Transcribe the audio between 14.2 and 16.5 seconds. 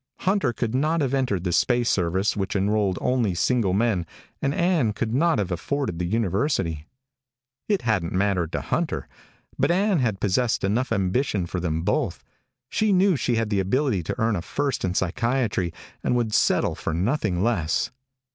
a First in Psychiatry, and would